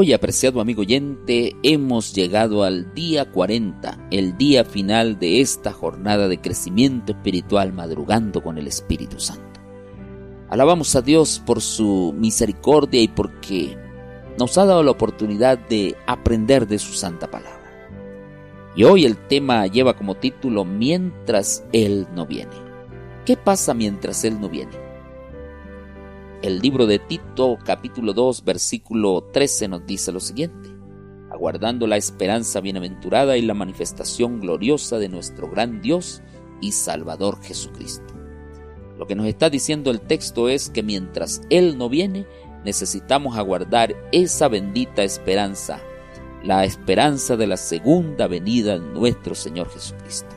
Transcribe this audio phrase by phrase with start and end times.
[0.00, 6.26] hoy, apreciado amigo oyente, hemos llegado al día 40, el día final de esta jornada
[6.26, 9.60] de crecimiento espiritual madrugando con el Espíritu Santo.
[10.48, 13.76] Alabamos a Dios por su misericordia y porque
[14.38, 17.60] nos ha dado la oportunidad de aprender de su santa palabra.
[18.74, 22.56] Y hoy el tema lleva como título Mientras Él no viene.
[23.26, 24.89] ¿Qué pasa mientras Él no viene?
[26.42, 30.70] El libro de Tito capítulo 2 versículo 13 nos dice lo siguiente,
[31.30, 36.22] aguardando la esperanza bienaventurada y la manifestación gloriosa de nuestro gran Dios
[36.62, 38.14] y Salvador Jesucristo.
[38.98, 42.26] Lo que nos está diciendo el texto es que mientras Él no viene,
[42.64, 45.78] necesitamos aguardar esa bendita esperanza,
[46.42, 50.34] la esperanza de la segunda venida de nuestro Señor Jesucristo.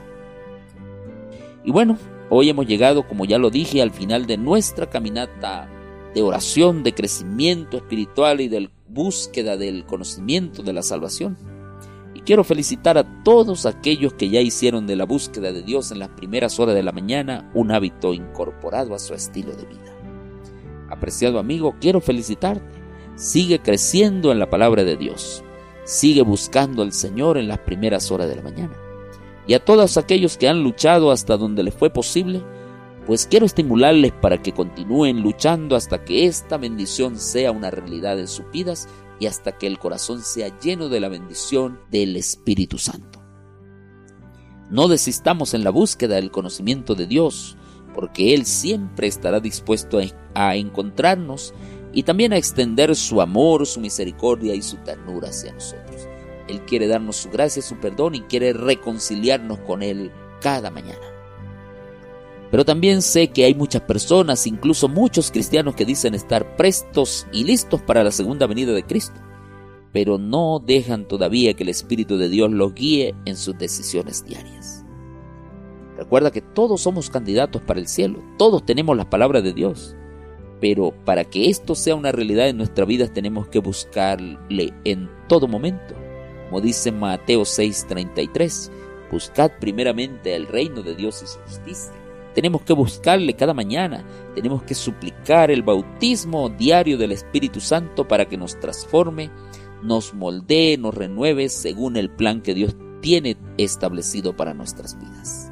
[1.64, 1.98] Y bueno,
[2.30, 5.70] hoy hemos llegado, como ya lo dije, al final de nuestra caminata
[6.14, 11.38] de oración, de crecimiento espiritual y de búsqueda del conocimiento de la salvación.
[12.14, 16.00] Y quiero felicitar a todos aquellos que ya hicieron de la búsqueda de Dios en
[16.00, 19.97] las primeras horas de la mañana un hábito incorporado a su estilo de vida.
[20.89, 22.83] Apreciado amigo, quiero felicitarte.
[23.16, 25.44] Sigue creciendo en la palabra de Dios.
[25.86, 28.75] Sigue buscando al Señor en las primeras horas de la mañana.
[29.48, 32.44] Y a todos aquellos que han luchado hasta donde les fue posible,
[33.06, 38.28] pues quiero estimularles para que continúen luchando hasta que esta bendición sea una realidad en
[38.28, 38.88] sus vidas
[39.20, 43.22] y hasta que el corazón sea lleno de la bendición del Espíritu Santo.
[44.70, 47.58] No desistamos en la búsqueda del conocimiento de Dios,
[47.94, 50.00] porque Él siempre estará dispuesto
[50.34, 51.54] a encontrarnos
[51.94, 56.08] y también a extender su amor, su misericordia y su ternura hacia nosotros.
[56.48, 61.12] Él quiere darnos su gracia, su perdón y quiere reconciliarnos con Él cada mañana.
[62.54, 67.45] Pero también sé que hay muchas personas, incluso muchos cristianos que dicen estar prestos y
[67.45, 69.20] listos para la segunda venida de Cristo,
[69.92, 74.86] pero no dejan todavía que el Espíritu de Dios los guíe en sus decisiones diarias.
[75.98, 79.95] Recuerda que todos somos candidatos para el cielo, todos tenemos la palabra de Dios,
[80.61, 85.48] pero para que esto sea una realidad en nuestra vida tenemos que buscarle en todo
[85.48, 85.95] momento.
[86.50, 88.70] Como dice Mateo 6:33,
[89.11, 92.02] buscad primeramente el reino de Dios y su justicia
[92.33, 94.05] tenemos que buscarle cada mañana,
[94.36, 99.32] tenemos que suplicar el bautismo diario del Espíritu Santo para que nos transforme,
[99.82, 105.52] nos moldee, nos renueve según el plan que Dios tiene establecido para nuestras vidas.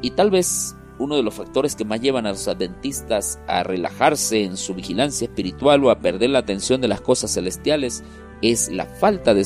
[0.00, 4.44] Y tal vez uno de los factores que más llevan a los adventistas a relajarse
[4.44, 8.04] en su vigilancia espiritual o a perder la atención de las cosas celestiales
[8.40, 9.44] es la falta de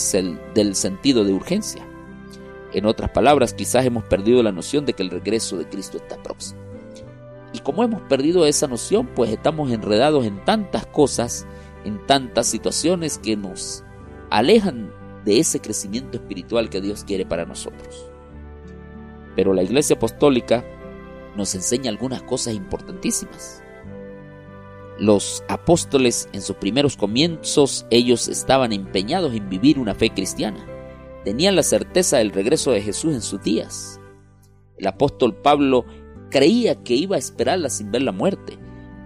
[0.54, 1.86] del sentido de urgencia.
[2.76, 6.22] En otras palabras, quizás hemos perdido la noción de que el regreso de Cristo está
[6.22, 6.60] próximo.
[7.54, 11.46] Y como hemos perdido esa noción, pues estamos enredados en tantas cosas,
[11.86, 13.82] en tantas situaciones que nos
[14.28, 14.92] alejan
[15.24, 18.10] de ese crecimiento espiritual que Dios quiere para nosotros.
[19.34, 20.62] Pero la Iglesia Apostólica
[21.34, 23.62] nos enseña algunas cosas importantísimas.
[24.98, 30.75] Los apóstoles en sus primeros comienzos, ellos estaban empeñados en vivir una fe cristiana
[31.26, 34.00] tenían la certeza del regreso de Jesús en sus días.
[34.78, 35.84] El apóstol Pablo
[36.30, 38.56] creía que iba a esperarla sin ver la muerte.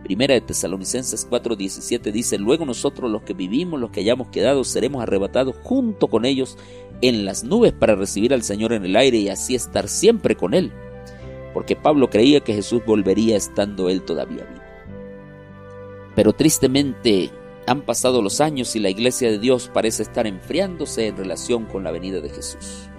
[0.05, 5.03] Primera de Tesalonicenses 4:17 dice, luego nosotros los que vivimos, los que hayamos quedado, seremos
[5.03, 6.59] arrebatados junto con ellos
[7.01, 10.53] en las nubes para recibir al Señor en el aire y así estar siempre con
[10.53, 10.71] Él.
[11.55, 14.61] Porque Pablo creía que Jesús volvería estando Él todavía vivo.
[16.15, 17.31] Pero tristemente
[17.71, 21.85] han pasado los años y la iglesia de Dios parece estar enfriándose en relación con
[21.85, 22.91] la venida de Jesús.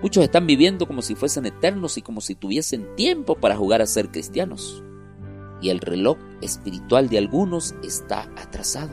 [0.00, 3.86] Muchos están viviendo como si fuesen eternos y como si tuviesen tiempo para jugar a
[3.86, 4.84] ser cristianos.
[5.60, 8.92] Y el reloj espiritual de algunos está atrasado.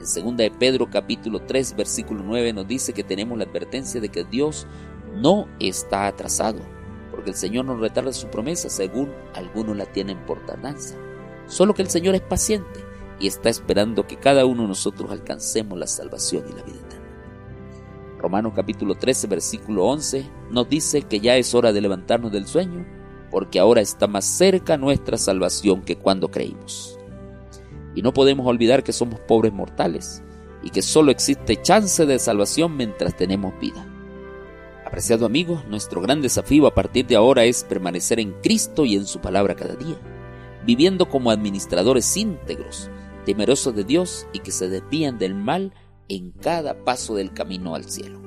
[0.00, 4.08] En 2 de Pedro capítulo 3 versículo 9 nos dice que tenemos la advertencia de
[4.08, 4.66] que Dios
[5.14, 6.58] no está atrasado,
[7.12, 10.96] porque el Señor no retarda su promesa según algunos la tienen por tardanza.
[11.46, 12.85] Solo que el Señor es paciente
[13.18, 17.06] y está esperando que cada uno de nosotros alcancemos la salvación y la vida eterna.
[18.18, 22.86] Romanos capítulo 13, versículo 11 nos dice que ya es hora de levantarnos del sueño,
[23.30, 26.98] porque ahora está más cerca nuestra salvación que cuando creímos.
[27.94, 30.22] Y no podemos olvidar que somos pobres mortales
[30.62, 33.86] y que solo existe chance de salvación mientras tenemos vida.
[34.84, 39.06] Apreciado amigo, nuestro gran desafío a partir de ahora es permanecer en Cristo y en
[39.06, 39.96] su palabra cada día,
[40.64, 42.90] viviendo como administradores íntegros,
[43.26, 45.74] temerosos de Dios y que se desvían del mal
[46.08, 48.22] en cada paso del camino al cielo.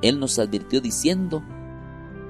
[0.00, 1.42] Él nos advirtió diciendo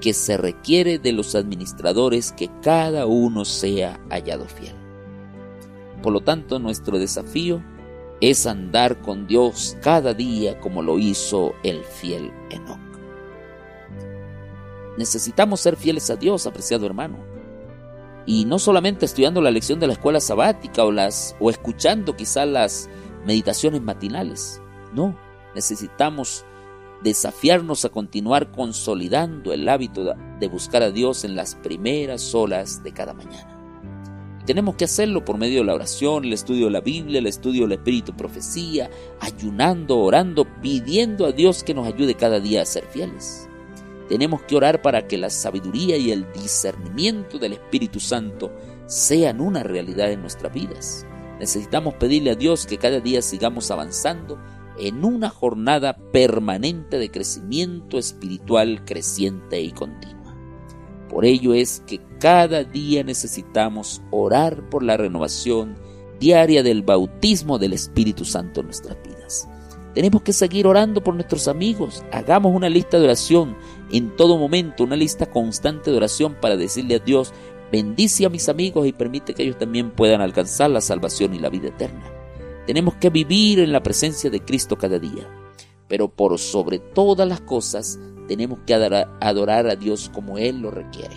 [0.01, 4.75] que se requiere de los administradores que cada uno sea hallado fiel.
[6.01, 7.63] Por lo tanto, nuestro desafío
[8.21, 12.79] es andar con Dios cada día como lo hizo el fiel Enoch.
[14.97, 17.26] Necesitamos ser fieles a Dios, apreciado hermano.
[18.27, 22.47] Y no solamente estudiando la lección de la escuela sabática o, las, o escuchando quizás
[22.47, 22.89] las
[23.25, 24.61] meditaciones matinales.
[24.93, 25.17] No,
[25.55, 26.45] necesitamos
[27.03, 32.91] desafiarnos a continuar consolidando el hábito de buscar a Dios en las primeras horas de
[32.91, 33.57] cada mañana.
[34.45, 37.63] Tenemos que hacerlo por medio de la oración, el estudio de la Biblia, el estudio
[37.63, 38.89] del Espíritu Profecía,
[39.19, 43.46] ayunando, orando, pidiendo a Dios que nos ayude cada día a ser fieles.
[44.07, 48.51] Tenemos que orar para que la sabiduría y el discernimiento del Espíritu Santo
[48.85, 51.05] sean una realidad en nuestras vidas.
[51.39, 54.39] Necesitamos pedirle a Dios que cada día sigamos avanzando
[54.79, 60.35] en una jornada permanente de crecimiento espiritual creciente y continua.
[61.09, 65.75] Por ello es que cada día necesitamos orar por la renovación
[66.19, 69.47] diaria del bautismo del Espíritu Santo en nuestras vidas.
[69.97, 72.03] Tenemos que seguir orando por nuestros amigos.
[72.11, 73.57] Hagamos una lista de oración
[73.91, 77.33] en todo momento, una lista constante de oración para decirle a Dios,
[77.71, 81.49] bendice a mis amigos y permite que ellos también puedan alcanzar la salvación y la
[81.49, 82.03] vida eterna.
[82.67, 85.27] Tenemos que vivir en la presencia de Cristo cada día.
[85.87, 91.15] Pero por sobre todas las cosas, tenemos que adorar a Dios como Él lo requiere.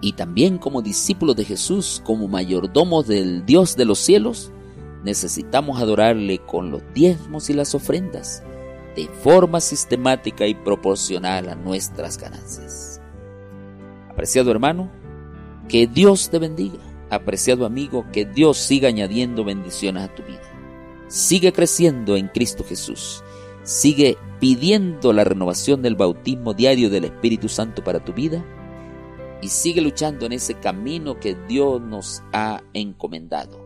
[0.00, 4.50] Y también como discípulos de Jesús, como mayordomos del Dios de los cielos,
[5.04, 8.42] necesitamos adorarle con los diezmos y las ofrendas,
[8.96, 13.00] de forma sistemática y proporcional a nuestras ganancias.
[14.10, 14.90] Apreciado hermano,
[15.68, 16.78] que Dios te bendiga
[17.14, 20.42] apreciado amigo, que Dios siga añadiendo bendiciones a tu vida.
[21.08, 23.22] Sigue creciendo en Cristo Jesús.
[23.62, 28.44] Sigue pidiendo la renovación del bautismo diario del Espíritu Santo para tu vida.
[29.40, 33.63] Y sigue luchando en ese camino que Dios nos ha encomendado.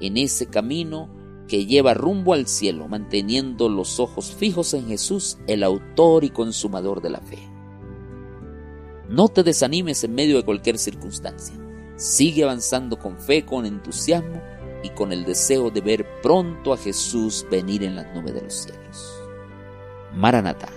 [0.00, 1.08] En ese camino
[1.48, 7.00] que lleva rumbo al cielo, manteniendo los ojos fijos en Jesús, el autor y consumador
[7.00, 7.38] de la fe.
[9.08, 11.54] No te desanimes en medio de cualquier circunstancia.
[11.96, 14.42] Sigue avanzando con fe, con entusiasmo
[14.82, 18.54] y con el deseo de ver pronto a Jesús venir en las nubes de los
[18.54, 19.14] cielos.
[20.12, 20.68] Maranatha.